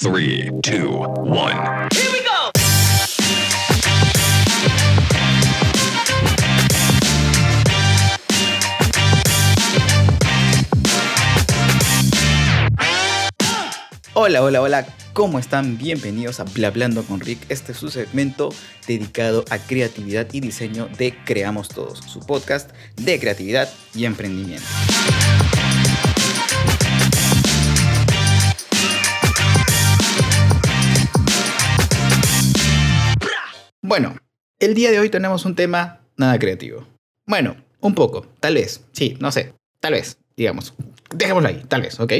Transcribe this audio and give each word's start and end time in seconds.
Three, 0.00 0.48
two, 0.62 0.90
one. 1.26 1.88
Here 1.90 2.08
we 2.12 2.20
go. 2.22 2.52
Hola, 14.14 14.44
hola, 14.44 14.62
hola, 14.62 14.86
¿cómo 15.14 15.40
están? 15.40 15.76
Bienvenidos 15.78 16.38
a 16.38 16.44
Blablando 16.44 17.02
con 17.02 17.18
Rick. 17.18 17.40
Este 17.48 17.72
es 17.72 17.78
su 17.78 17.90
segmento 17.90 18.50
dedicado 18.86 19.44
a 19.50 19.58
creatividad 19.58 20.28
y 20.32 20.38
diseño 20.38 20.86
de 20.96 21.12
Creamos 21.24 21.70
Todos, 21.70 21.98
su 22.06 22.20
podcast 22.20 22.70
de 22.94 23.18
creatividad 23.18 23.68
y 23.96 24.04
emprendimiento. 24.04 24.68
Bueno, 33.88 34.18
el 34.58 34.74
día 34.74 34.90
de 34.90 35.00
hoy 35.00 35.08
tenemos 35.08 35.46
un 35.46 35.54
tema 35.54 36.00
nada 36.18 36.38
creativo. 36.38 36.86
Bueno, 37.24 37.56
un 37.80 37.94
poco, 37.94 38.26
tal 38.38 38.56
vez, 38.56 38.82
sí, 38.92 39.16
no 39.18 39.32
sé, 39.32 39.54
tal 39.80 39.94
vez, 39.94 40.18
digamos. 40.36 40.74
Dejémoslo 41.08 41.48
ahí, 41.48 41.62
tal 41.68 41.80
vez, 41.80 41.98
¿ok? 41.98 42.12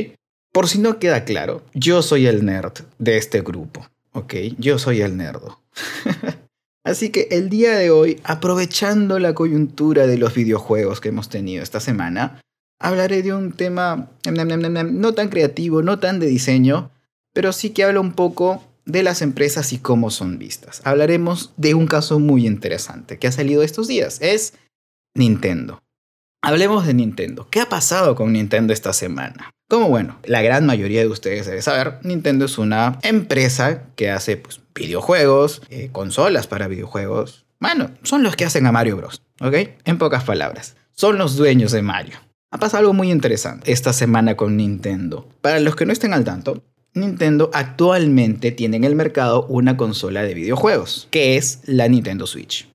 Por 0.50 0.66
si 0.66 0.78
no 0.78 0.98
queda 0.98 1.26
claro, 1.26 1.62
yo 1.74 2.00
soy 2.00 2.26
el 2.26 2.46
nerd 2.46 2.72
de 2.98 3.18
este 3.18 3.42
grupo, 3.42 3.86
¿ok? 4.12 4.32
Yo 4.56 4.78
soy 4.78 5.02
el 5.02 5.18
nerdo. 5.18 5.60
Así 6.84 7.10
que 7.10 7.28
el 7.32 7.50
día 7.50 7.76
de 7.76 7.90
hoy, 7.90 8.18
aprovechando 8.24 9.18
la 9.18 9.34
coyuntura 9.34 10.06
de 10.06 10.16
los 10.16 10.32
videojuegos 10.32 11.02
que 11.02 11.10
hemos 11.10 11.28
tenido 11.28 11.62
esta 11.62 11.80
semana, 11.80 12.40
hablaré 12.80 13.22
de 13.22 13.34
un 13.34 13.52
tema 13.52 14.08
no 14.24 15.12
tan 15.12 15.28
creativo, 15.28 15.82
no 15.82 15.98
tan 15.98 16.18
de 16.18 16.28
diseño, 16.28 16.90
pero 17.34 17.52
sí 17.52 17.70
que 17.70 17.84
habla 17.84 18.00
un 18.00 18.14
poco 18.14 18.64
de 18.88 19.02
las 19.02 19.22
empresas 19.22 19.72
y 19.72 19.78
cómo 19.78 20.10
son 20.10 20.38
vistas. 20.38 20.80
Hablaremos 20.84 21.52
de 21.56 21.74
un 21.74 21.86
caso 21.86 22.18
muy 22.18 22.46
interesante 22.46 23.18
que 23.18 23.28
ha 23.28 23.32
salido 23.32 23.62
estos 23.62 23.86
días. 23.86 24.18
Es 24.20 24.54
Nintendo. 25.14 25.82
Hablemos 26.42 26.86
de 26.86 26.94
Nintendo. 26.94 27.48
¿Qué 27.50 27.60
ha 27.60 27.68
pasado 27.68 28.14
con 28.14 28.32
Nintendo 28.32 28.72
esta 28.72 28.92
semana? 28.92 29.50
Como 29.68 29.88
bueno, 29.88 30.18
la 30.24 30.40
gran 30.40 30.64
mayoría 30.64 31.00
de 31.00 31.08
ustedes 31.08 31.46
debe 31.46 31.60
saber, 31.60 31.98
Nintendo 32.02 32.46
es 32.46 32.56
una 32.56 32.98
empresa 33.02 33.82
que 33.94 34.10
hace 34.10 34.38
pues, 34.38 34.60
videojuegos, 34.74 35.60
eh, 35.68 35.90
consolas 35.92 36.46
para 36.46 36.68
videojuegos. 36.68 37.44
Bueno, 37.60 37.90
son 38.02 38.22
los 38.22 38.36
que 38.36 38.46
hacen 38.46 38.66
a 38.66 38.72
Mario 38.72 38.96
Bros. 38.96 39.22
¿Ok? 39.40 39.54
En 39.84 39.98
pocas 39.98 40.24
palabras, 40.24 40.76
son 40.92 41.18
los 41.18 41.36
dueños 41.36 41.72
de 41.72 41.82
Mario. 41.82 42.16
Ha 42.50 42.58
pasado 42.58 42.80
algo 42.80 42.94
muy 42.94 43.10
interesante 43.10 43.70
esta 43.70 43.92
semana 43.92 44.36
con 44.36 44.56
Nintendo. 44.56 45.28
Para 45.42 45.60
los 45.60 45.76
que 45.76 45.84
no 45.84 45.92
estén 45.92 46.14
al 46.14 46.24
tanto, 46.24 46.62
Nintendo 46.98 47.50
actualmente 47.52 48.52
tiene 48.52 48.76
en 48.76 48.84
el 48.84 48.94
mercado 48.94 49.46
una 49.46 49.76
consola 49.76 50.22
de 50.22 50.34
videojuegos, 50.34 51.08
que 51.10 51.36
es 51.36 51.60
la 51.66 51.88
Nintendo 51.88 52.26
Switch. 52.26 52.68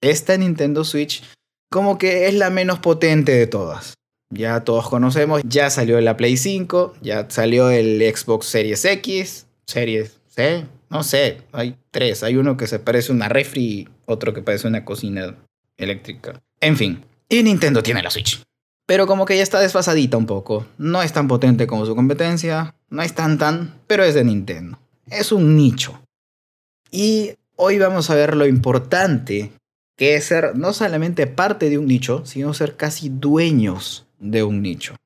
Esta 0.00 0.36
Nintendo 0.36 0.84
Switch 0.84 1.22
como 1.70 1.98
que 1.98 2.28
es 2.28 2.34
la 2.34 2.50
menos 2.50 2.78
potente 2.78 3.32
de 3.32 3.46
todas. 3.46 3.94
Ya 4.30 4.60
todos 4.64 4.88
conocemos, 4.88 5.42
ya 5.44 5.70
salió 5.70 6.00
la 6.00 6.16
Play 6.16 6.36
5, 6.36 6.94
ya 7.02 7.26
salió 7.28 7.70
el 7.70 8.00
Xbox 8.00 8.46
Series 8.46 8.84
X, 8.84 9.46
Series 9.66 10.20
C, 10.28 10.66
no 10.90 11.02
sé, 11.02 11.42
hay 11.52 11.76
tres, 11.90 12.22
hay 12.22 12.36
uno 12.36 12.56
que 12.56 12.66
se 12.66 12.78
parece 12.78 13.12
a 13.12 13.14
una 13.14 13.28
refri, 13.28 13.88
otro 14.06 14.32
que 14.34 14.42
parece 14.42 14.68
una 14.68 14.84
cocina 14.84 15.36
eléctrica. 15.76 16.40
En 16.60 16.76
fin, 16.76 17.04
y 17.28 17.42
Nintendo 17.42 17.82
tiene 17.82 18.02
la 18.02 18.10
Switch. 18.10 18.40
Pero 18.86 19.06
como 19.06 19.24
que 19.24 19.36
ya 19.36 19.42
está 19.42 19.60
desfasadita 19.60 20.16
un 20.16 20.26
poco. 20.26 20.66
No 20.78 21.02
es 21.02 21.12
tan 21.12 21.28
potente 21.28 21.66
como 21.66 21.86
su 21.86 21.96
competencia, 21.96 22.74
no 22.90 23.02
es 23.02 23.14
tan 23.14 23.38
tan, 23.38 23.80
pero 23.86 24.04
es 24.04 24.14
de 24.14 24.24
Nintendo. 24.24 24.78
Es 25.10 25.32
un 25.32 25.56
nicho. 25.56 26.00
Y 26.90 27.32
hoy 27.56 27.78
vamos 27.78 28.10
a 28.10 28.14
ver 28.14 28.36
lo 28.36 28.46
importante 28.46 29.52
que 29.96 30.16
es 30.16 30.24
ser 30.24 30.56
no 30.56 30.72
solamente 30.72 31.26
parte 31.26 31.70
de 31.70 31.78
un 31.78 31.86
nicho, 31.86 32.26
sino 32.26 32.52
ser 32.52 32.76
casi 32.76 33.08
dueños 33.08 34.06
de 34.18 34.42
un 34.42 34.60
nicho. 34.60 34.96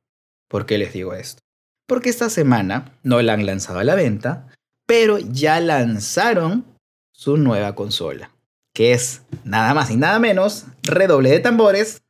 ¿Por 0.49 0.67
qué 0.67 0.79
les 0.79 0.93
digo 0.93 1.15
esto? 1.15 1.43
Porque 1.87 2.11
esta 2.11 2.31
semana 2.31 2.99
no 3.03 3.21
la 3.23 3.35
han 3.35 3.47
lanzado 3.47 3.79
a 3.79 3.85
la 3.85 3.95
venta, 3.95 4.49
pero 4.87 5.19
ya 5.19 5.61
lanzaron 5.61 6.65
su 7.13 7.37
nueva 7.37 7.75
consola, 7.75 8.31
que 8.75 8.93
es 8.93 9.23
nada 9.45 9.75
más 9.75 9.91
y 9.91 9.97
nada 9.97 10.19
menos, 10.19 10.67
redoble 10.83 11.31
de 11.31 11.41
tambores, 11.41 12.03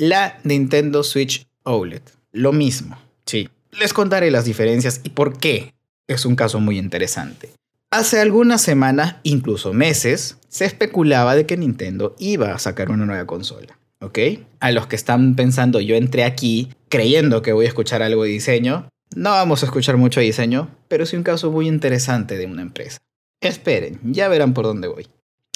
la 0.00 0.40
Nintendo 0.44 1.02
Switch 1.04 1.46
OLED. 1.62 2.00
Lo 2.32 2.52
mismo, 2.52 2.98
sí. 3.26 3.50
Les 3.78 3.92
contaré 3.92 4.30
las 4.30 4.46
diferencias 4.46 5.02
y 5.04 5.10
por 5.10 5.36
qué 5.36 5.74
es 6.08 6.24
un 6.24 6.36
caso 6.36 6.58
muy 6.58 6.78
interesante. 6.78 7.50
Hace 7.90 8.18
algunas 8.18 8.62
semanas, 8.62 9.16
incluso 9.24 9.74
meses, 9.74 10.38
se 10.48 10.64
especulaba 10.64 11.34
de 11.34 11.44
que 11.44 11.58
Nintendo 11.58 12.16
iba 12.18 12.54
a 12.54 12.58
sacar 12.58 12.90
una 12.90 13.04
nueva 13.04 13.26
consola. 13.26 13.78
¿Ok? 14.00 14.18
A 14.60 14.72
los 14.72 14.86
que 14.86 14.96
están 14.96 15.36
pensando, 15.36 15.80
yo 15.80 15.94
entré 15.96 16.24
aquí 16.24 16.70
creyendo 16.88 17.42
que 17.42 17.52
voy 17.52 17.66
a 17.66 17.68
escuchar 17.68 18.00
algo 18.02 18.24
de 18.24 18.30
diseño, 18.30 18.88
no 19.14 19.30
vamos 19.30 19.62
a 19.62 19.66
escuchar 19.66 19.98
mucho 19.98 20.20
de 20.20 20.26
diseño, 20.26 20.74
pero 20.88 21.04
sí 21.04 21.16
un 21.16 21.24
caso 21.24 21.50
muy 21.50 21.68
interesante 21.68 22.38
de 22.38 22.46
una 22.46 22.62
empresa. 22.62 22.96
Esperen, 23.42 24.00
ya 24.02 24.28
verán 24.28 24.54
por 24.54 24.64
dónde 24.64 24.88
voy. 24.88 25.08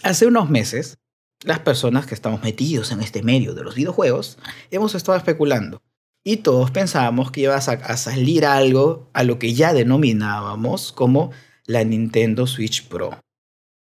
Hace 0.03 0.27
unos 0.27 0.51
meses, 0.51 0.99
las 1.45 1.61
personas 1.61 2.07
que 2.07 2.15
estamos 2.15 2.43
metidos 2.43 2.91
en 2.91 3.01
este 3.01 3.23
medio 3.23 3.55
de 3.55 3.63
los 3.63 3.75
videojuegos 3.75 4.39
hemos 4.71 4.95
estado 4.95 5.17
especulando. 5.17 5.83
Y 6.25 6.39
todos 6.39 6.71
pensábamos 6.71 7.31
que 7.31 7.43
iba 7.43 7.55
a, 7.55 7.97
salir 7.97 8.47
algo 8.47 9.11
a 9.13 9.25
lo 9.25 9.39
que 9.39 9.53
ya 9.53 9.75
denominábamos 9.75 10.91
como 10.91 11.33
la 11.67 11.85
Nintendo 11.85 12.47
Switch 12.47 12.89
Pro. 12.89 13.21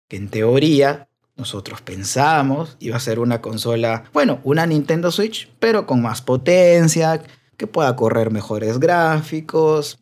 Que 0.08 0.16
en 0.16 0.30
teoría 0.30 1.10
nosotros 1.36 1.82
pensábamos 1.82 2.76
iba 2.80 2.96
a 2.96 3.00
ser 3.00 3.18
una 3.18 3.42
consola, 3.42 4.04
bueno, 4.14 4.40
una 4.42 4.64
Nintendo 4.64 5.10
Switch, 5.10 5.50
pero 5.58 5.86
con 5.86 6.00
más 6.00 6.22
potencia, 6.22 7.22
que 7.58 7.66
pueda 7.66 7.94
correr 7.94 8.30
mejores 8.30 8.80
gráficos. 8.80 9.98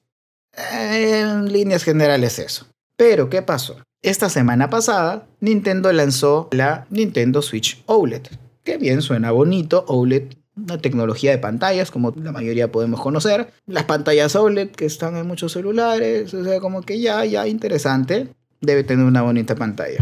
En 0.53 1.53
líneas 1.53 1.83
generales 1.83 2.39
eso. 2.39 2.69
Pero, 2.97 3.29
¿qué 3.29 3.43
pasó? 3.43 3.79
Esta 4.03 4.29
semana 4.29 4.71
pasada, 4.71 5.27
Nintendo 5.41 5.93
lanzó 5.93 6.49
la 6.53 6.87
Nintendo 6.89 7.43
Switch 7.43 7.83
OLED. 7.87 8.23
Que 8.63 8.79
bien 8.79 9.03
suena 9.03 9.33
bonito, 9.33 9.85
OLED, 9.89 10.35
una 10.57 10.79
tecnología 10.79 11.33
de 11.33 11.39
pantallas, 11.39 11.91
como 11.91 12.13
la 12.17 12.31
mayoría 12.31 12.71
podemos 12.71 13.01
conocer. 13.01 13.53
Las 13.67 13.85
pantallas 13.85 14.37
OLED 14.37 14.71
que 14.71 14.85
están 14.85 15.17
en 15.17 15.27
muchos 15.27 15.53
celulares, 15.53 16.33
o 16.33 16.45
sea, 16.45 16.61
como 16.61 16.83
que 16.83 17.01
ya, 17.01 17.25
ya 17.25 17.49
interesante. 17.49 18.29
Debe 18.61 18.85
tener 18.85 19.05
una 19.05 19.23
bonita 19.23 19.57
pantalla. 19.57 19.99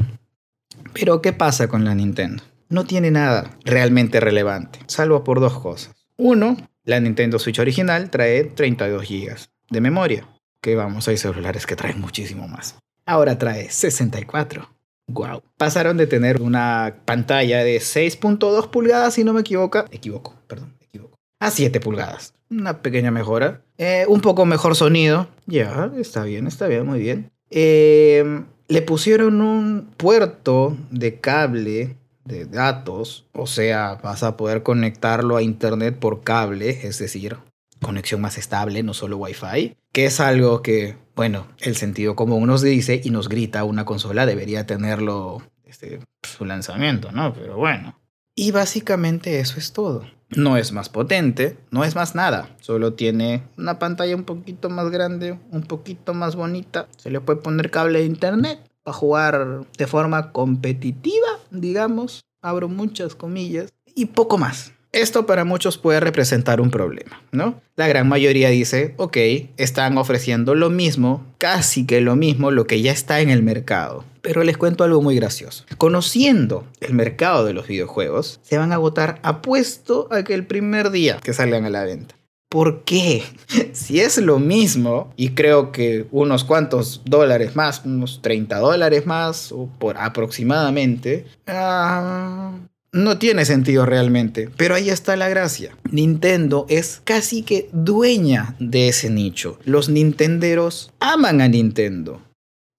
Pero, 0.93 1.23
¿qué 1.23 1.33
pasa 1.33 1.69
con 1.69 1.87
la 1.87 1.95
Nintendo? 1.95 2.43
No 2.69 2.85
tiene 2.85 3.11
nada 3.11 3.57
realmente 3.65 4.21
relevante, 4.21 4.81
salvo 4.89 5.25
por 5.25 5.41
dos 5.41 5.59
cosas. 5.59 5.95
Uno, 6.19 6.57
la 6.85 7.01
Nintendo 7.01 7.39
Switch 7.39 7.61
original 7.61 8.11
trae 8.11 8.45
32 8.45 9.09
GB 9.09 9.37
de 9.71 9.81
memoria. 9.81 10.29
Que 10.61 10.75
vamos, 10.75 11.09
hay 11.09 11.17
celulares 11.17 11.67
que 11.67 11.77
traen 11.77 12.01
muchísimo 12.01 12.47
más. 12.49 12.77
Ahora 13.07 13.39
trae 13.39 13.71
64. 13.71 14.69
Wow. 15.09 15.43
Pasaron 15.57 15.97
de 15.97 16.09
tener 16.09 16.43
una 16.43 16.97
pantalla 17.05 17.63
de 17.63 17.77
6.2 17.77 18.69
pulgadas, 18.71 19.15
si 19.15 19.23
no 19.23 19.33
me 19.33 19.43
equivoco. 19.43 19.85
Equivoco, 19.93 20.35
perdón, 20.49 20.75
equivoco. 20.81 21.17
A 21.41 21.51
7 21.51 21.79
pulgadas. 21.81 22.35
Una 22.51 22.83
pequeña 22.83 23.13
mejora. 23.13 23.63
Eh, 23.79 24.05
un 24.09 24.21
poco 24.21 24.45
mejor 24.45 24.75
sonido. 24.75 25.29
Ya, 25.47 25.93
está 25.97 26.25
bien, 26.25 26.49
está 26.49 26.67
bien, 26.67 26.85
muy 26.85 26.99
bien. 26.99 27.31
Eh, 27.51 28.43
le 28.67 28.83
pusieron 28.83 29.41
un 29.41 29.89
puerto 29.97 30.77
de 30.91 31.21
cable 31.21 31.97
de 32.25 32.45
datos, 32.45 33.25
o 33.33 33.47
sea, 33.47 34.01
vas 34.03 34.25
a 34.25 34.37
poder 34.37 34.65
conectarlo 34.65 35.37
a 35.37 35.43
internet 35.43 35.97
por 35.97 36.25
cable, 36.25 36.81
es 36.83 36.99
decir, 36.99 37.37
conexión 37.81 38.21
más 38.21 38.37
estable, 38.37 38.83
no 38.83 38.95
solo 38.95 39.17
Wi-Fi, 39.19 39.77
que 39.93 40.07
es 40.07 40.19
algo 40.19 40.61
que, 40.61 40.97
bueno, 41.17 41.47
el 41.59 41.77
sentido 41.77 42.15
común 42.15 42.47
nos 42.47 42.61
dice 42.61 43.01
y 43.03 43.09
nos 43.09 43.31
grita 43.31 43.65
una 43.65 43.87
consola 43.87 44.27
debería 44.27 44.67
tenerlo 44.67 45.43
este, 45.65 46.01
su 46.23 46.45
lanzamiento, 46.45 47.11
¿no? 47.11 47.33
Pero 47.33 47.57
bueno. 47.57 47.99
Y 48.35 48.51
básicamente 48.51 49.41
eso 49.41 49.59
es 49.59 49.73
todo. 49.73 50.05
No 50.37 50.59
es 50.59 50.73
más 50.73 50.91
potente, 50.91 51.57
no 51.71 51.85
es 51.85 51.95
más 51.95 52.15
nada. 52.15 52.55
Solo 52.61 52.93
tiene 52.93 53.45
una 53.57 53.79
pantalla 53.79 54.15
un 54.15 54.25
poquito 54.25 54.69
más 54.69 54.91
grande, 54.91 55.39
un 55.51 55.63
poquito 55.63 56.13
más 56.13 56.37
bonita. 56.37 56.87
Se 56.99 57.11
le 57.11 57.21
puede 57.23 57.41
poner 57.41 57.71
cable 57.71 58.01
de 58.01 58.05
internet 58.05 58.61
para 58.83 58.97
jugar 58.97 59.67
de 59.79 59.87
forma 59.87 60.33
competitiva, 60.33 61.39
digamos. 61.51 62.25
Abro 62.43 62.69
muchas 62.69 63.15
comillas. 63.15 63.73
Y 63.95 64.07
poco 64.07 64.37
más. 64.37 64.73
Esto 64.93 65.27
para 65.27 65.45
muchos 65.45 65.79
puede 65.79 66.01
representar 66.01 66.61
un 66.61 66.71
problema, 66.71 67.23
¿no? 67.33 67.61
La 67.77 67.87
gran 67.87 68.09
mayoría 68.09 68.49
dice, 68.49 68.95
ok, 68.97 69.17
están 69.57 69.99
ofreciendo 69.99 70.55
lo 70.55 70.71
mismo, 70.71 71.25
casi 71.39 71.87
que 71.87 72.01
lo 72.01 72.17
mismo, 72.17 72.51
lo 72.51 72.67
que 72.67 72.81
ya 72.81 72.93
está 72.93 73.21
en 73.21 73.31
el 73.31 73.43
mercado. 73.43 74.05
Pero 74.23 74.43
les 74.43 74.57
cuento 74.57 74.85
algo 74.85 75.03
muy 75.03 75.15
gracioso. 75.17 75.65
Conociendo 75.77 76.65
el 76.81 76.95
mercado 76.95 77.45
de 77.45 77.53
los 77.53 77.69
videojuegos, 77.69 78.41
se 78.43 78.59
van 78.59 78.73
a 78.73 78.77
agotar 78.77 79.21
apuesto 79.23 80.09
a 80.11 80.25
que 80.25 80.35
el 80.35 80.47
primer 80.47 80.91
día 80.91 81.19
que 81.23 81.33
salgan 81.33 81.65
a 81.65 81.71
la 81.71 81.85
venta. 81.85 82.17
¿Por 82.49 82.85
qué? 82.85 83.23
Si 83.73 84.01
es 84.01 84.17
lo 84.17 84.39
mismo, 84.39 85.13
y 85.17 85.31
creo 85.31 85.71
que 85.71 86.07
unos 86.11 86.45
cuantos 86.45 87.03
dólares 87.05 87.55
más, 87.55 87.85
unos 87.85 88.23
30 88.23 88.59
dólares 88.59 89.05
más, 89.05 89.53
o 89.53 89.69
por 89.79 89.99
aproximadamente, 89.99 91.27
ah, 91.47 92.53
no 92.93 93.19
tiene 93.19 93.45
sentido 93.45 93.87
realmente. 93.87 94.49
Pero 94.57 94.75
ahí 94.75 94.91
está 94.91 95.17
la 95.17 95.29
gracia. 95.29 95.77
Nintendo 95.91 96.67
es 96.69 97.01
casi 97.05 97.43
que 97.43 97.69
dueña 97.73 98.57
de 98.59 98.89
ese 98.89 99.11
nicho. 99.11 99.59
Los 99.65 99.89
nintenderos 99.89 100.93
aman 101.01 101.41
a 101.41 101.49
Nintendo 101.49 102.23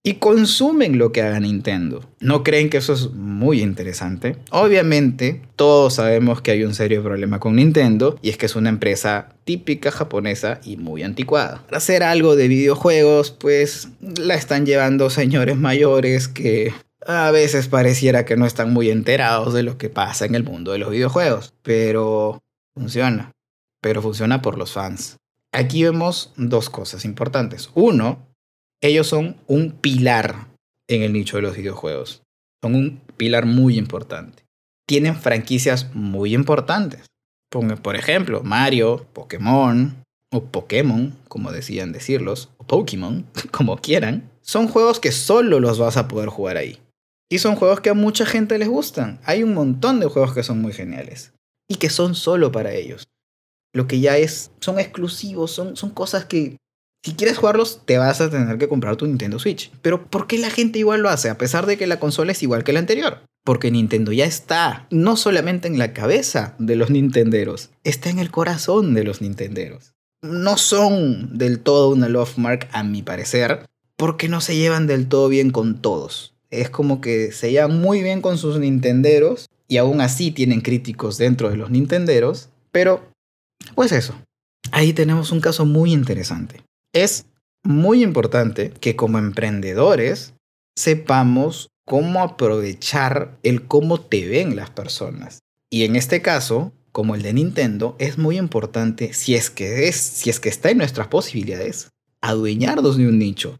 y 0.07 0.13
consumen 0.15 0.98
lo 0.98 1.12
que 1.12 1.21
haga 1.21 1.42
Nintendo. 1.42 2.01
¿No 2.21 2.42
creen 2.42 2.69
que 2.69 2.77
eso 2.77 2.94
es 2.94 3.12
muy 3.12 3.62
interesante? 3.62 4.38
Obviamente, 4.51 5.42
todos 5.57 5.95
sabemos 5.95 6.42
que 6.42 6.51
hay 6.51 6.63
un 6.63 6.74
serio 6.74 7.04
problema 7.04 7.42
con 7.42 7.57
Nintendo 7.57 8.18
y 8.21 8.30
es 8.30 8.38
que 8.38 8.45
es 8.45 8.56
una 8.56 8.69
empresa 8.69 9.36
típica 9.44 9.92
japonesa 9.92 10.62
y 10.63 10.77
muy 10.77 11.04
anticuada. 11.04 11.62
Para 11.65 11.80
hacer 11.80 12.04
algo 12.04 12.38
de 12.38 12.48
videojuegos, 12.48 13.31
pues 13.31 13.89
la 14.00 14.36
están 14.36 14.65
llevando 14.65 15.09
señores 15.09 15.57
mayores 15.57 16.30
que 16.30 16.71
a 17.07 17.31
veces 17.31 17.69
pareciera 17.69 18.25
que 18.25 18.36
no 18.36 18.45
están 18.45 18.74
muy 18.74 18.89
enterados 18.89 19.54
de 19.54 19.63
lo 19.63 19.77
que 19.77 19.89
pasa 19.89 20.25
en 20.25 20.36
el 20.36 20.44
mundo 20.44 20.74
de 20.74 20.77
los 20.77 20.89
videojuegos, 20.89 21.54
pero 21.63 22.44
funciona. 22.75 23.31
Pero 23.81 24.01
funciona 24.01 24.42
por 24.42 24.57
los 24.57 24.74
fans. 24.74 25.15
Aquí 25.54 25.83
vemos 25.83 26.33
dos 26.36 26.69
cosas 26.69 27.06
importantes. 27.06 27.69
Uno, 27.74 28.27
ellos 28.81 29.07
son 29.07 29.38
un 29.48 29.71
pilar 29.71 30.48
en 30.89 31.01
el 31.01 31.13
nicho 31.13 31.38
de 31.38 31.44
los 31.44 31.56
videojuegos. 31.56 32.24
Son 32.62 32.75
un 32.75 33.00
pilar 33.15 33.45
muy 33.45 33.77
importante. 33.77 34.44
Tienen 34.86 35.15
franquicias 35.15 35.95
muy 35.95 36.33
importantes. 36.36 37.06
Por 37.50 37.95
ejemplo, 37.95 38.44
Mario, 38.44 39.07
Pokémon, 39.13 40.04
o 40.33 40.44
Pokémon, 40.44 41.18
como 41.30 41.54
decían 41.54 41.94
decirlos, 41.94 42.50
o 42.57 42.65
Pokémon, 42.65 43.25
como 43.51 43.77
quieran. 43.77 44.30
Son 44.42 44.68
juegos 44.68 45.00
que 45.00 45.13
solo 45.13 45.62
los 45.62 45.80
vas 45.80 45.95
a 45.95 46.09
poder 46.09 46.27
jugar 46.27 46.57
ahí. 46.57 46.81
Y 47.30 47.40
son 47.40 47.56
juegos 47.56 47.82
que 47.82 47.90
a 47.90 47.94
mucha 47.94 48.26
gente 48.26 48.58
les 48.58 48.70
gustan. 48.70 49.20
Hay 49.26 49.44
un 49.44 49.54
montón 49.54 50.00
de 50.00 50.08
juegos 50.08 50.34
que 50.34 50.44
son 50.44 50.62
muy 50.62 50.74
geniales. 50.74 51.34
Y 51.70 51.76
que 51.76 51.90
son 51.90 52.16
solo 52.16 52.52
para 52.52 52.74
ellos. 52.74 53.08
Lo 53.74 53.88
que 53.88 54.00
ya 54.00 54.18
es, 54.18 54.52
son 54.62 54.80
exclusivos, 54.80 55.52
son, 55.52 55.76
son 55.76 55.90
cosas 55.90 56.26
que 56.26 56.58
si 57.08 57.14
quieres 57.14 57.38
jugarlos, 57.38 57.84
te 57.86 57.98
vas 57.98 58.20
a 58.20 58.30
tener 58.30 58.58
que 58.58 58.68
comprar 58.68 58.98
tu 58.98 59.08
Nintendo 59.08 59.40
Switch. 59.40 59.72
Pero 59.82 60.10
¿por 60.10 60.28
qué 60.28 60.38
la 60.38 60.50
gente 60.50 60.80
igual 60.80 61.02
lo 61.02 61.10
hace? 61.10 61.30
A 61.30 61.38
pesar 61.38 61.66
de 61.66 61.78
que 61.78 61.88
la 61.88 62.02
consola 62.02 62.34
es 62.34 62.44
igual 62.44 62.66
que 62.66 62.74
la 62.74 62.80
anterior. 62.80 63.22
Porque 63.46 63.72
Nintendo 63.72 64.12
ya 64.12 64.26
está, 64.26 64.88
no 64.92 65.16
solamente 65.16 65.70
en 65.70 65.80
la 65.80 65.94
cabeza 65.94 66.56
de 66.60 66.76
los 66.76 66.90
Nintenderos, 66.90 67.70
está 67.86 68.10
en 68.10 68.20
el 68.20 68.30
corazón 68.30 68.94
de 68.94 69.06
los 69.06 69.22
Nintenderos. 69.22 69.94
No 70.22 70.58
son 70.58 71.38
del 71.38 71.60
todo 71.60 71.90
una 71.90 72.10
love 72.10 72.38
mark, 72.38 72.68
a 72.74 72.84
mi 72.84 73.04
parecer, 73.04 73.66
porque 73.96 74.28
no 74.28 74.42
se 74.42 74.58
llevan 74.58 74.86
del 74.86 75.08
todo 75.08 75.30
bien 75.30 75.52
con 75.52 75.82
todos. 75.82 76.36
Es 76.50 76.70
como 76.70 77.02
que 77.02 77.32
se 77.32 77.52
llevan 77.52 77.80
muy 77.80 78.02
bien 78.04 78.22
con 78.22 78.38
sus 78.38 78.60
Nintenderos 78.60 79.48
y 79.68 79.78
aún 79.78 80.02
así 80.02 80.32
tienen 80.32 80.62
críticos 80.62 81.18
dentro 81.18 81.50
de 81.50 81.58
los 81.58 81.70
Nintenderos, 81.70 82.50
pero 82.72 83.12
pues 83.76 83.92
eso. 83.92 84.16
Ahí 84.72 84.94
tenemos 84.94 85.32
un 85.32 85.42
caso 85.42 85.66
muy 85.66 85.94
interesante 85.94 86.68
es 86.94 87.26
muy 87.64 88.04
importante 88.04 88.72
que 88.72 88.96
como 88.96 89.20
emprendedores 89.20 90.34
sepamos 90.76 91.70
cómo 91.86 92.22
aprovechar 92.22 93.38
el 93.44 93.68
cómo 93.68 94.02
te 94.02 94.28
ven 94.28 94.56
las 94.56 94.70
personas. 94.70 95.40
Y 95.70 95.84
en 95.84 95.96
este 95.96 96.22
caso, 96.22 96.72
como 96.92 97.16
el 97.16 97.22
de 97.22 97.34
Nintendo, 97.34 97.96
es 98.00 98.18
muy 98.18 98.38
importante, 98.38 99.14
si 99.14 99.36
es 99.36 99.50
que, 99.50 99.88
es, 99.88 99.96
si 99.96 100.30
es 100.30 100.40
que 100.40 100.50
está 100.50 100.70
en 100.70 100.78
nuestras 100.78 101.08
posibilidades, 101.08 101.90
adueñarnos 102.22 102.98
de 102.98 103.08
un 103.08 103.20
nicho, 103.20 103.60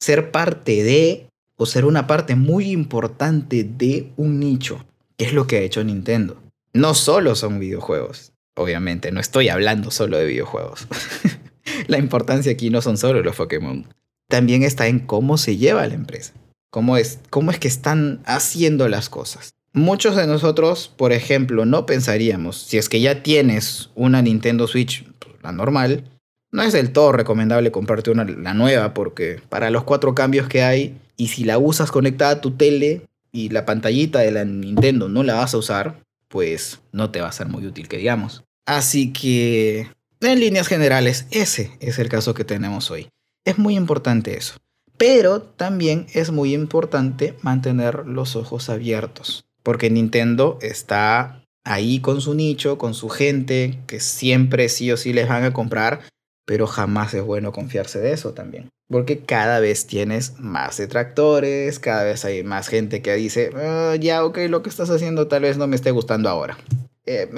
ser 0.00 0.30
parte 0.30 0.82
de 0.82 1.28
o 1.56 1.66
ser 1.66 1.84
una 1.84 2.06
parte 2.06 2.34
muy 2.34 2.70
importante 2.70 3.64
de 3.64 4.12
un 4.16 4.40
nicho, 4.40 4.84
que 5.16 5.24
es 5.24 5.32
lo 5.32 5.46
que 5.46 5.58
ha 5.58 5.62
hecho 5.62 5.84
Nintendo. 5.84 6.42
No 6.72 6.94
solo 6.94 7.34
son 7.36 7.60
videojuegos, 7.60 8.32
obviamente, 8.56 9.12
no 9.12 9.20
estoy 9.20 9.48
hablando 9.48 9.90
solo 9.90 10.18
de 10.18 10.26
videojuegos. 10.26 10.88
la 11.86 11.98
importancia 11.98 12.52
aquí 12.52 12.70
no 12.70 12.82
son 12.82 12.98
solo 12.98 13.22
los 13.22 13.36
Pokémon. 13.36 13.86
También 14.28 14.62
está 14.62 14.88
en 14.88 15.00
cómo 15.00 15.38
se 15.38 15.56
lleva 15.56 15.86
la 15.86 15.94
empresa. 15.94 16.32
Cómo 16.70 16.96
es, 16.96 17.20
cómo 17.30 17.52
es 17.52 17.58
que 17.58 17.68
están 17.68 18.20
haciendo 18.24 18.88
las 18.88 19.08
cosas. 19.08 19.54
Muchos 19.72 20.16
de 20.16 20.26
nosotros, 20.26 20.92
por 20.96 21.12
ejemplo, 21.12 21.64
no 21.66 21.86
pensaríamos, 21.86 22.56
si 22.58 22.78
es 22.78 22.88
que 22.88 23.00
ya 23.00 23.22
tienes 23.22 23.90
una 23.94 24.22
Nintendo 24.22 24.66
Switch, 24.66 25.04
la 25.42 25.52
normal, 25.52 26.04
no 26.52 26.62
es 26.62 26.72
del 26.72 26.92
todo 26.92 27.10
recomendable 27.10 27.72
comprarte 27.72 28.12
una, 28.12 28.24
la 28.24 28.54
nueva 28.54 28.94
porque 28.94 29.40
para 29.48 29.70
los 29.70 29.82
cuatro 29.82 30.14
cambios 30.14 30.48
que 30.48 30.62
hay, 30.62 30.96
y 31.16 31.28
si 31.28 31.44
la 31.44 31.58
usas 31.58 31.90
conectada 31.90 32.32
a 32.32 32.40
tu 32.40 32.52
tele 32.52 33.06
y 33.32 33.48
la 33.48 33.64
pantallita 33.64 34.20
de 34.20 34.30
la 34.30 34.44
Nintendo 34.44 35.08
no 35.08 35.22
la 35.22 35.34
vas 35.34 35.54
a 35.54 35.58
usar, 35.58 36.00
pues 36.28 36.80
no 36.92 37.10
te 37.10 37.20
va 37.20 37.28
a 37.28 37.32
ser 37.32 37.48
muy 37.48 37.66
útil 37.66 37.88
que 37.88 37.98
digamos. 37.98 38.44
Así 38.66 39.12
que 39.12 39.88
en 40.20 40.40
líneas 40.40 40.68
generales, 40.68 41.26
ese 41.30 41.72
es 41.80 41.98
el 41.98 42.08
caso 42.08 42.34
que 42.34 42.44
tenemos 42.44 42.90
hoy. 42.90 43.08
Es 43.44 43.58
muy 43.58 43.76
importante 43.76 44.36
eso. 44.36 44.56
Pero 44.96 45.42
también 45.42 46.06
es 46.14 46.30
muy 46.30 46.54
importante 46.54 47.34
mantener 47.42 48.06
los 48.06 48.36
ojos 48.36 48.70
abiertos. 48.70 49.44
Porque 49.62 49.90
Nintendo 49.90 50.58
está 50.62 51.44
ahí 51.64 52.00
con 52.00 52.20
su 52.20 52.34
nicho, 52.34 52.78
con 52.78 52.94
su 52.94 53.08
gente, 53.08 53.80
que 53.86 54.00
siempre 54.00 54.68
sí 54.68 54.90
o 54.92 54.96
sí 54.96 55.12
les 55.12 55.28
van 55.28 55.44
a 55.44 55.52
comprar, 55.52 56.00
pero 56.44 56.66
jamás 56.66 57.12
es 57.14 57.22
bueno 57.22 57.52
confiarse 57.52 57.98
de 58.00 58.12
eso 58.12 58.32
también. 58.32 58.70
Porque 58.88 59.20
cada 59.20 59.60
vez 59.60 59.86
tienes 59.86 60.38
más 60.38 60.76
detractores, 60.76 61.78
cada 61.78 62.04
vez 62.04 62.24
hay 62.24 62.42
más 62.42 62.68
gente 62.68 63.00
que 63.00 63.14
dice, 63.14 63.50
ah, 63.54 63.96
ya, 63.98 64.24
ok, 64.24 64.38
lo 64.48 64.62
que 64.62 64.68
estás 64.68 64.90
haciendo 64.90 65.26
tal 65.26 65.42
vez 65.42 65.56
no 65.56 65.66
me 65.66 65.76
esté 65.76 65.90
gustando 65.90 66.28
ahora. 66.28 66.58
Eh, 67.06 67.28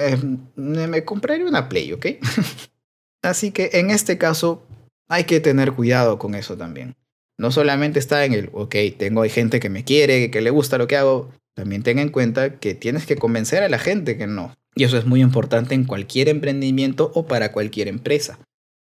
me, 0.55 1.03
compraré 1.03 1.45
una 1.45 1.69
Play, 1.69 1.93
¿ok? 1.93 2.05
Así 3.21 3.51
que 3.51 3.71
en 3.73 3.89
este 3.89 4.17
caso 4.17 4.65
hay 5.07 5.23
que 5.23 5.39
tener 5.39 5.73
cuidado 5.73 6.19
con 6.19 6.35
eso 6.35 6.57
también. 6.57 6.95
No 7.37 7.51
solamente 7.51 7.99
está 7.99 8.25
en 8.25 8.33
el, 8.33 8.49
ok, 8.53 8.75
tengo 8.97 9.21
hay 9.21 9.29
gente 9.29 9.59
que 9.59 9.69
me 9.69 9.83
quiere, 9.83 10.31
que 10.31 10.41
le 10.41 10.49
gusta 10.49 10.77
lo 10.77 10.87
que 10.87 10.97
hago, 10.97 11.31
también 11.53 11.83
ten 11.83 11.99
en 11.99 12.09
cuenta 12.09 12.59
que 12.59 12.75
tienes 12.75 13.05
que 13.05 13.15
convencer 13.15 13.63
a 13.63 13.69
la 13.69 13.79
gente 13.79 14.17
que 14.17 14.27
no. 14.27 14.55
Y 14.75 14.83
eso 14.83 14.97
es 14.97 15.05
muy 15.05 15.21
importante 15.21 15.75
en 15.75 15.85
cualquier 15.85 16.29
emprendimiento 16.29 17.11
o 17.15 17.25
para 17.25 17.51
cualquier 17.51 17.87
empresa. 17.87 18.39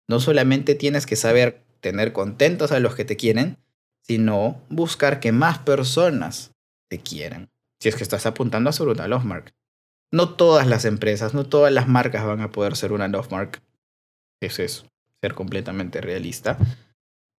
No 0.07 0.19
solamente 0.19 0.75
tienes 0.75 1.06
que 1.06 1.16
saber 1.16 1.62
tener 1.80 2.14
contentos 2.14 2.72
a 2.72 2.80
los 2.80 2.96
que 2.96 3.06
te 3.06 3.18
quieren, 3.18 3.58
sino 4.02 4.62
buscar 4.69 5.19
que 5.19 5.31
más 5.31 5.59
personas 5.59 6.52
te 6.88 7.00
quieran. 7.00 7.50
Si 7.80 7.90
es 7.90 7.95
que 7.95 8.04
estás 8.04 8.26
apuntando 8.26 8.69
a 8.69 8.74
ser 8.74 8.88
una 8.88 9.07
love 9.07 9.24
mark. 9.24 9.54
No 10.12 10.30
todas 10.30 10.68
las 10.68 10.86
empresas, 10.86 11.33
no 11.33 11.45
todas 11.45 11.71
las 11.71 11.88
marcas 11.88 12.26
van 12.26 12.42
a 12.42 12.52
poder 12.52 12.76
ser 12.76 12.92
una 12.92 13.07
love 13.07 13.31
mark 13.31 13.62
es 14.42 14.59
eso, 14.59 14.86
ser 15.21 15.33
completamente 15.33 16.02
realista. 16.02 16.57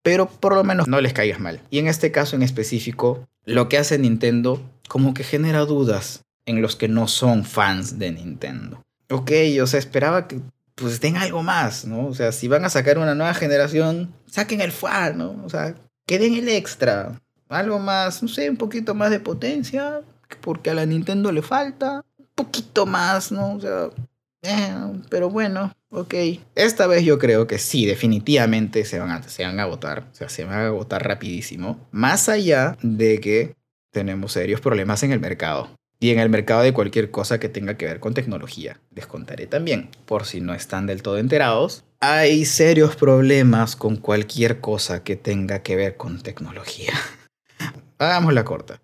Pero 0.03 0.29
por 0.29 0.55
lo 0.55 0.65
menos 0.65 0.89
no 0.89 1.01
les 1.01 1.13
caigas 1.13 1.41
mal. 1.41 1.61
Y 1.71 1.79
en 1.79 1.89
este 1.89 2.11
caso 2.11 2.37
en 2.37 2.43
específico, 2.43 3.29
lo 3.45 3.69
que 3.69 3.79
hace 3.79 3.99
Nintendo 3.99 4.63
como 4.89 5.15
que 5.15 5.25
genera 5.25 5.65
dudas 5.65 6.25
en 6.47 6.63
los 6.63 6.77
que 6.77 6.89
no 6.89 7.07
son 7.07 7.45
fans 7.45 7.99
de 7.99 8.13
Nintendo. 8.13 8.85
Ok, 9.11 9.31
o 9.63 9.67
sea, 9.67 9.79
esperaba 9.79 10.27
que 10.27 10.41
pues 10.81 11.01
den 11.01 11.17
algo 11.17 11.43
más, 11.43 11.85
¿no? 11.85 12.07
O 12.07 12.15
sea, 12.15 12.33
si 12.33 12.49
van 12.49 12.65
a 12.65 12.71
sacar 12.71 12.99
una 12.99 13.15
nueva 13.15 13.35
generación, 13.35 14.15
saquen 14.27 14.61
el 14.61 14.73
FAR, 14.73 15.15
¿no? 15.15 15.43
O 15.45 15.49
sea, 15.49 15.75
que 16.07 16.19
den 16.19 16.35
el 16.35 16.49
extra. 16.49 17.21
Algo 17.49 17.79
más, 17.79 18.23
no 18.23 18.29
sé, 18.29 18.49
un 18.49 18.57
poquito 18.57 18.95
más 18.95 19.11
de 19.11 19.21
potencia, 19.21 20.01
porque 20.41 20.71
a 20.71 20.75
la 20.75 20.87
Nintendo 20.87 21.33
le 21.33 21.43
falta. 21.43 22.05
Un 22.17 22.29
poquito 22.35 22.87
más, 22.87 23.31
¿no? 23.31 23.55
O 23.55 23.61
sea, 23.61 23.91
eh, 24.43 24.75
pero 25.11 25.29
bueno, 25.29 25.73
ok. 25.91 26.15
Esta 26.55 26.87
vez 26.87 27.05
yo 27.05 27.19
creo 27.19 27.47
que 27.47 27.59
sí, 27.59 27.85
definitivamente 27.85 28.85
se 28.85 28.99
van 28.99 29.11
a, 29.11 29.23
se 29.23 29.45
van 29.45 29.61
a 29.61 29.67
votar. 29.67 30.07
O 30.11 30.15
sea, 30.15 30.29
se 30.29 30.45
van 30.45 30.67
a 30.67 30.71
votar 30.71 31.07
rapidísimo. 31.07 31.79
Más 31.91 32.29
allá 32.29 32.79
de 32.83 33.21
que 33.21 33.55
tenemos 33.91 34.33
serios 34.33 34.61
problemas 34.61 35.03
en 35.03 35.13
el 35.13 35.21
mercado. 35.21 35.69
Y 36.01 36.11
en 36.11 36.19
el 36.19 36.31
mercado 36.31 36.63
de 36.63 36.73
cualquier 36.73 37.11
cosa 37.11 37.39
que 37.39 37.49
tenga 37.49 37.77
que 37.77 37.85
ver 37.85 38.01
con 38.01 38.15
tecnología. 38.15 38.81
Les 38.95 39.07
contaré 39.07 39.47
también, 39.47 39.91
por 40.07 40.25
si 40.25 40.41
no 40.41 40.55
están 40.55 40.87
del 40.87 41.03
todo 41.03 41.19
enterados, 41.19 41.85
hay 42.01 42.47
serios 42.47 42.97
problemas 42.97 43.77
con 43.77 43.97
cualquier 43.97 44.61
cosa 44.61 45.05
que 45.05 45.17
tenga 45.17 45.63
que 45.63 45.77
ver 45.77 45.97
con 45.97 46.23
tecnología. 46.23 46.95
Hagamos 47.99 48.33
la 48.33 48.45
corta. 48.45 48.81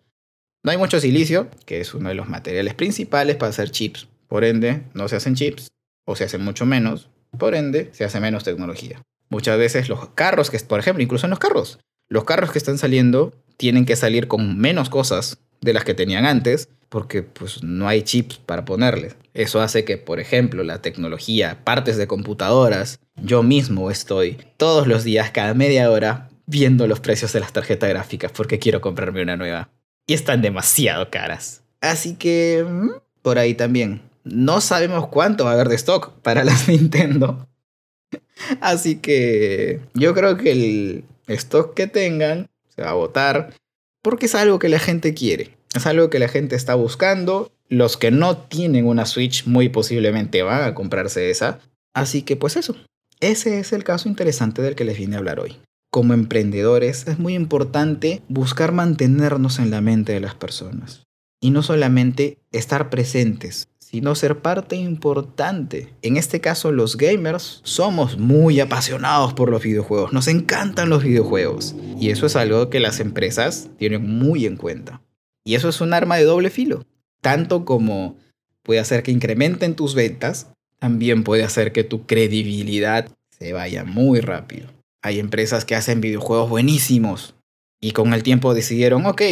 No 0.63 0.71
hay 0.71 0.77
mucho 0.77 1.01
silicio, 1.01 1.49
que 1.65 1.81
es 1.81 1.95
uno 1.95 2.11
de 2.11 2.15
los 2.15 2.29
materiales 2.29 2.75
principales 2.75 3.37
para 3.37 3.51
hacer 3.51 3.71
chips 3.71 4.09
por 4.29 4.45
ende, 4.45 4.83
no 4.95 5.09
se 5.09 5.17
hacen 5.17 5.35
chips 5.35 5.69
o 6.05 6.17
se 6.17 6.25
hacen 6.25 6.43
mucho 6.43 6.67
menos. 6.67 7.09
Por 7.39 7.55
ende, 7.55 7.91
se 7.93 8.05
hace 8.05 8.21
menos 8.21 8.45
tecnología. 8.45 9.03
Muchas 9.29 9.59
veces 9.59 9.89
los 9.89 10.09
carros 10.11 10.51
que, 10.51 10.59
por 10.61 10.81
ejemplo, 10.81 11.03
incluso 11.03 11.27
en 11.27 11.31
los 11.31 11.39
carros, 11.39 11.79
los 12.09 12.25
carros 12.25 12.53
que 12.53 12.59
están 12.59 12.79
saliendo 12.79 13.33
tienen 13.57 13.85
que 13.85 13.97
salir 13.97 14.29
con 14.29 14.59
menos 14.59 14.91
cosas 14.91 15.39
de 15.61 15.73
las 15.73 15.85
que 15.85 15.95
tenían 15.95 16.27
antes 16.27 16.69
porque 16.89 17.23
pues 17.23 17.63
no 17.63 17.89
hay 17.89 18.03
chips 18.03 18.39
para 18.39 18.65
ponerles. 18.65 19.17
Eso 19.35 19.61
hace 19.61 19.85
que, 19.85 19.99
por 19.99 20.21
ejemplo, 20.21 20.65
la 20.65 20.81
tecnología, 20.83 21.59
partes 21.65 21.97
de 21.97 22.07
computadoras, 22.07 22.99
yo 23.17 23.43
mismo 23.43 23.91
estoy 23.91 24.39
todos 24.57 24.87
los 24.87 25.05
días, 25.05 25.31
cada 25.31 25.55
media 25.55 25.91
hora, 25.91 26.29
viendo 26.47 26.87
los 26.87 27.01
precios 27.01 27.33
de 27.33 27.41
las 27.41 27.53
tarjetas 27.53 27.91
gráficas 27.91 28.33
porque 28.33 28.59
quiero 28.59 28.81
comprarme 28.81 29.23
una 29.23 29.37
nueva. 29.37 29.69
Y 30.07 30.15
están 30.15 30.41
demasiado 30.41 31.11
caras. 31.11 31.63
Así 31.81 32.15
que, 32.15 32.65
mm, 32.67 32.91
por 33.23 33.39
ahí 33.39 33.55
también. 33.55 34.03
No 34.25 34.61
sabemos 34.61 35.09
cuánto 35.09 35.45
va 35.45 35.51
a 35.51 35.55
haber 35.55 35.69
de 35.69 35.77
stock 35.77 36.13
para 36.23 36.45
las 36.45 36.69
Nintendo. 36.69 37.49
Así 38.61 38.97
que 38.97 39.81
yo 39.95 40.15
creo 40.15 40.37
que 40.37 40.53
el 40.53 41.05
stock 41.29 41.75
que 41.75 41.87
tengan 41.87 42.49
se 42.75 42.83
va 42.83 42.91
a 42.91 42.95
votar 42.95 43.55
porque 44.03 44.27
es 44.27 44.35
algo 44.35 44.59
que 44.59 44.69
la 44.69 44.79
gente 44.79 45.15
quiere. 45.15 45.57
Es 45.77 45.85
algo 45.85 46.09
que 46.09 46.19
la 46.19 46.29
gente 46.29 46.57
está 46.57 46.75
buscando. 46.75 47.53
Los 47.69 47.99
que 47.99 48.11
no 48.11 48.39
tienen 48.39 48.87
una 48.87 49.05
Switch 49.05 49.47
muy 49.47 49.69
posiblemente 49.69 50.43
van 50.43 50.63
a 50.63 50.75
comprarse 50.75 51.31
esa. 51.31 51.59
Así 51.93 52.23
que 52.23 52.35
pues 52.35 52.57
eso. 52.57 52.75
Ese 53.21 53.61
es 53.61 53.75
el 53.75 53.85
caso 53.85 54.09
interesante 54.09 54.63
del 54.63 54.75
que 54.75 54.87
les 54.87 54.97
vine 54.97 55.17
a 55.17 55.19
hablar 55.19 55.39
hoy. 55.39 55.59
Como 55.91 56.15
emprendedores 56.15 57.07
es 57.09 57.19
muy 57.19 57.35
importante 57.35 58.23
buscar 58.29 58.73
mantenernos 58.73 59.59
en 59.59 59.71
la 59.71 59.83
mente 59.83 60.13
de 60.13 60.21
las 60.21 60.35
personas. 60.35 61.03
Y 61.43 61.51
no 61.51 61.63
solamente 61.63 62.39
estar 62.53 62.89
presentes, 62.89 63.69
sino 63.79 64.15
ser 64.15 64.39
parte 64.39 64.77
importante. 64.77 65.95
En 66.01 66.17
este 66.17 66.41
caso, 66.41 66.73
los 66.73 66.97
gamers 66.97 67.61
somos 67.65 68.17
muy 68.19 68.61
apasionados 68.61 69.35
por 69.35 69.51
los 69.51 69.63
videojuegos, 69.63 70.15
nos 70.15 70.27
encantan 70.29 70.89
los 70.89 71.05
videojuegos. 71.05 71.77
Y 72.01 72.09
eso 72.09 72.25
es 72.25 72.35
algo 72.35 72.71
que 72.71 72.81
las 72.81 72.99
empresas 72.99 73.69
tienen 73.79 74.19
muy 74.19 74.47
en 74.47 74.57
cuenta. 74.57 75.03
Y 75.47 75.55
eso 75.55 75.69
es 75.69 75.81
un 75.81 75.95
arma 75.95 76.17
de 76.17 76.25
doble 76.25 76.51
filo. 76.51 76.85
Tanto 77.23 77.65
como 77.65 78.17
puede 78.65 78.81
hacer 78.81 79.05
que 79.05 79.13
incrementen 79.13 79.77
tus 79.77 79.95
ventas, 79.95 80.49
también 80.81 81.23
puede 81.23 81.45
hacer 81.45 81.73
que 81.73 81.85
tu 81.85 82.05
credibilidad 82.05 83.09
se 83.31 83.53
vaya 83.53 83.85
muy 83.85 84.21
rápido. 84.21 84.69
Hay 85.03 85.21
empresas 85.21 85.65
que 85.65 85.77
hacen 85.77 86.01
videojuegos 86.01 86.51
buenísimos 86.51 87.35
y 87.81 87.93
con 87.93 88.13
el 88.13 88.25
tiempo 88.25 88.55
decidieron, 88.55 89.07
ok, 89.07 89.23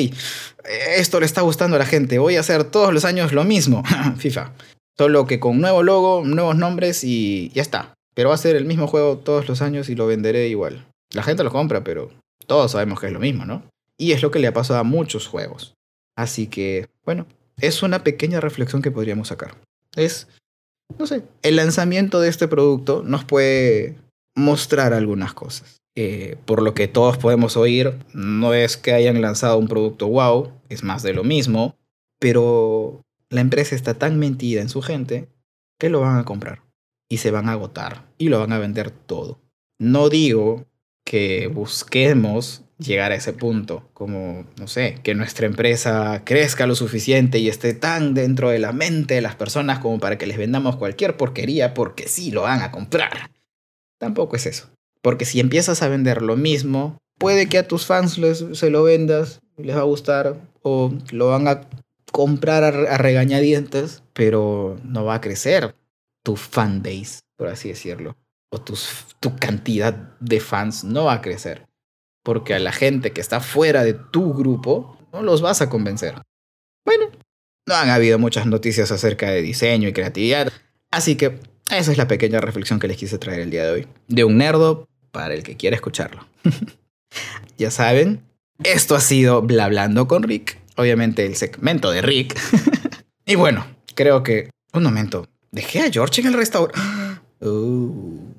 esto 0.96 1.18
le 1.18 1.26
está 1.26 1.40
gustando 1.40 1.74
a 1.74 1.80
la 1.80 1.86
gente, 1.86 2.18
voy 2.18 2.36
a 2.36 2.40
hacer 2.40 2.62
todos 2.62 2.94
los 2.94 3.04
años 3.04 3.32
lo 3.32 3.42
mismo, 3.42 3.82
FIFA. 4.16 4.52
Solo 4.96 5.26
que 5.26 5.40
con 5.40 5.60
nuevo 5.60 5.82
logo, 5.82 6.22
nuevos 6.24 6.54
nombres 6.54 7.02
y 7.02 7.50
ya 7.54 7.62
está. 7.62 7.92
Pero 8.14 8.28
va 8.28 8.36
a 8.36 8.38
ser 8.38 8.54
el 8.54 8.66
mismo 8.66 8.86
juego 8.86 9.18
todos 9.18 9.48
los 9.48 9.62
años 9.62 9.88
y 9.88 9.96
lo 9.96 10.06
venderé 10.06 10.46
igual. 10.46 10.86
La 11.10 11.24
gente 11.24 11.42
lo 11.42 11.50
compra, 11.50 11.82
pero 11.82 12.12
todos 12.46 12.70
sabemos 12.70 13.00
que 13.00 13.08
es 13.08 13.12
lo 13.12 13.18
mismo, 13.18 13.44
¿no? 13.44 13.64
Y 13.98 14.12
es 14.12 14.22
lo 14.22 14.30
que 14.30 14.38
le 14.38 14.46
ha 14.46 14.52
pasado 14.52 14.78
a 14.78 14.84
muchos 14.84 15.26
juegos. 15.26 15.74
Así 16.16 16.46
que, 16.46 16.88
bueno, 17.04 17.26
es 17.58 17.82
una 17.82 18.04
pequeña 18.04 18.40
reflexión 18.40 18.82
que 18.82 18.90
podríamos 18.90 19.28
sacar. 19.28 19.56
Es, 19.96 20.28
no 20.98 21.06
sé, 21.06 21.22
el 21.42 21.56
lanzamiento 21.56 22.20
de 22.20 22.28
este 22.28 22.48
producto 22.48 23.02
nos 23.04 23.24
puede 23.24 23.96
mostrar 24.34 24.92
algunas 24.92 25.34
cosas. 25.34 25.80
Eh, 25.96 26.36
por 26.44 26.60
lo 26.60 26.74
que 26.74 26.88
todos 26.88 27.18
podemos 27.18 27.56
oír, 27.56 27.94
no 28.12 28.52
es 28.52 28.76
que 28.76 28.92
hayan 28.92 29.20
lanzado 29.20 29.58
un 29.58 29.68
producto 29.68 30.08
wow, 30.08 30.50
es 30.68 30.82
más 30.82 31.04
de 31.04 31.14
lo 31.14 31.22
mismo, 31.22 31.76
pero 32.18 33.04
la 33.28 33.40
empresa 33.40 33.76
está 33.76 33.94
tan 33.94 34.18
mentida 34.18 34.60
en 34.60 34.68
su 34.68 34.82
gente 34.82 35.28
que 35.78 35.90
lo 35.90 36.00
van 36.00 36.18
a 36.18 36.24
comprar 36.24 36.62
y 37.08 37.18
se 37.18 37.30
van 37.30 37.48
a 37.48 37.52
agotar 37.52 38.08
y 38.18 38.28
lo 38.28 38.40
van 38.40 38.52
a 38.52 38.58
vender 38.58 38.90
todo. 38.90 39.40
No 39.78 40.08
digo 40.08 40.66
que 41.04 41.46
busquemos 41.46 42.63
llegar 42.78 43.12
a 43.12 43.16
ese 43.16 43.32
punto, 43.32 43.88
como, 43.94 44.46
no 44.58 44.66
sé, 44.66 44.98
que 45.02 45.14
nuestra 45.14 45.46
empresa 45.46 46.22
crezca 46.24 46.66
lo 46.66 46.74
suficiente 46.74 47.38
y 47.38 47.48
esté 47.48 47.74
tan 47.74 48.14
dentro 48.14 48.50
de 48.50 48.58
la 48.58 48.72
mente 48.72 49.14
de 49.14 49.20
las 49.20 49.36
personas 49.36 49.78
como 49.78 50.00
para 50.00 50.18
que 50.18 50.26
les 50.26 50.38
vendamos 50.38 50.76
cualquier 50.76 51.16
porquería 51.16 51.74
porque 51.74 52.08
sí 52.08 52.30
lo 52.30 52.42
van 52.42 52.62
a 52.62 52.70
comprar. 52.70 53.30
Tampoco 53.98 54.36
es 54.36 54.46
eso. 54.46 54.68
Porque 55.02 55.24
si 55.24 55.40
empiezas 55.40 55.82
a 55.82 55.88
vender 55.88 56.22
lo 56.22 56.36
mismo, 56.36 56.98
puede 57.18 57.48
que 57.48 57.58
a 57.58 57.68
tus 57.68 57.86
fans 57.86 58.18
se 58.52 58.70
lo 58.70 58.82
vendas, 58.82 59.40
les 59.56 59.76
va 59.76 59.80
a 59.80 59.84
gustar 59.84 60.36
o 60.62 60.92
lo 61.12 61.28
van 61.28 61.46
a 61.46 61.68
comprar 62.10 62.64
a, 62.64 62.98
regañadientes, 62.98 64.02
pero 64.12 64.78
no 64.82 65.04
va 65.04 65.16
a 65.16 65.20
crecer 65.20 65.74
tu 66.22 66.36
fan 66.36 66.82
base, 66.82 67.20
por 67.36 67.48
así 67.48 67.68
decirlo. 67.68 68.16
O 68.50 68.60
tu 68.60 69.36
cantidad 69.36 69.94
de 70.20 70.40
fans 70.40 70.84
no 70.84 71.04
va 71.04 71.14
a 71.14 71.20
crecer 71.20 71.66
porque 72.24 72.54
a 72.54 72.58
la 72.58 72.72
gente 72.72 73.12
que 73.12 73.20
está 73.20 73.38
fuera 73.38 73.84
de 73.84 73.94
tu 73.94 74.34
grupo 74.34 74.98
no 75.12 75.22
los 75.22 75.42
vas 75.42 75.62
a 75.62 75.68
convencer. 75.68 76.14
Bueno, 76.84 77.06
no 77.68 77.74
han 77.76 77.90
habido 77.90 78.18
muchas 78.18 78.46
noticias 78.46 78.90
acerca 78.90 79.30
de 79.30 79.42
diseño 79.42 79.88
y 79.88 79.92
creatividad, 79.92 80.52
así 80.90 81.14
que 81.14 81.38
esa 81.70 81.92
es 81.92 81.98
la 81.98 82.08
pequeña 82.08 82.40
reflexión 82.40 82.80
que 82.80 82.88
les 82.88 82.96
quise 82.96 83.18
traer 83.18 83.40
el 83.40 83.50
día 83.50 83.64
de 83.64 83.70
hoy. 83.70 83.88
De 84.08 84.24
un 84.24 84.38
nerdo 84.38 84.88
para 85.12 85.34
el 85.34 85.42
que 85.42 85.56
quiera 85.56 85.76
escucharlo. 85.76 86.26
ya 87.58 87.70
saben, 87.70 88.22
esto 88.64 88.96
ha 88.96 89.00
sido 89.00 89.42
Blablando 89.42 90.08
con 90.08 90.22
Rick, 90.22 90.58
obviamente 90.76 91.26
el 91.26 91.36
segmento 91.36 91.90
de 91.90 92.02
Rick. 92.02 92.38
y 93.26 93.34
bueno, 93.36 93.66
creo 93.94 94.22
que... 94.22 94.50
Un 94.72 94.82
momento, 94.82 95.28
¿dejé 95.52 95.82
a 95.82 95.90
George 95.90 96.22
en 96.22 96.28
el 96.28 96.34
restaurante? 96.34 96.80
Uh, 97.40 98.32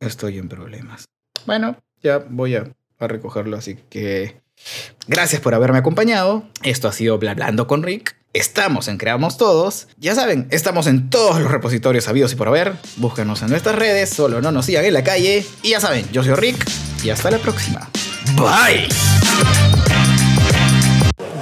estoy 0.00 0.36
en 0.36 0.46
problemas. 0.46 1.06
Bueno, 1.46 1.78
ya 2.02 2.18
voy 2.18 2.56
a 2.56 2.70
a 3.00 3.08
recogerlo. 3.08 3.56
Así 3.56 3.78
que 3.88 4.40
gracias 5.06 5.40
por 5.40 5.54
haberme 5.54 5.78
acompañado. 5.78 6.44
Esto 6.62 6.88
ha 6.88 6.92
sido 6.92 7.18
Blablando 7.18 7.66
con 7.66 7.82
Rick. 7.82 8.16
Estamos 8.32 8.86
en 8.86 8.96
Creamos 8.96 9.36
Todos. 9.36 9.88
Ya 9.98 10.14
saben, 10.14 10.46
estamos 10.50 10.86
en 10.86 11.10
todos 11.10 11.40
los 11.40 11.50
repositorios 11.50 12.04
sabidos 12.04 12.32
y 12.32 12.36
por 12.36 12.46
haber. 12.46 12.74
Búsquenos 12.96 13.42
en 13.42 13.50
nuestras 13.50 13.74
redes, 13.74 14.10
solo 14.10 14.40
no 14.40 14.52
nos 14.52 14.66
sigan 14.66 14.84
en 14.84 14.94
la 14.94 15.02
calle. 15.02 15.44
Y 15.62 15.70
ya 15.70 15.80
saben, 15.80 16.06
yo 16.12 16.22
soy 16.22 16.34
Rick 16.34 16.64
y 17.02 17.10
hasta 17.10 17.30
la 17.30 17.38
próxima. 17.38 17.90
Bye. 18.36 18.88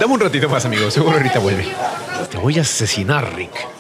Dame 0.01 0.15
un 0.15 0.21
ratito 0.21 0.49
más, 0.49 0.65
amigo. 0.65 0.91
Seguro 0.91 1.17
ahorita 1.17 1.41
vuelve. 1.41 1.67
Te 2.31 2.39
voy 2.39 2.59
a 2.59 2.63
asesinar, 2.63 3.35
Rick. 3.35 3.78